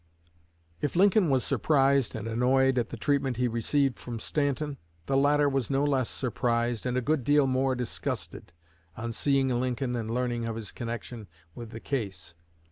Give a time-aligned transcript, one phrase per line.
[0.81, 5.47] If Lincoln was "surprised and annoyed" at the treatment he received from Stanton, the latter
[5.47, 8.51] was no less surprised, and a good deal more disgusted,
[8.97, 12.33] on seeing Lincoln and learning of his connection with the case.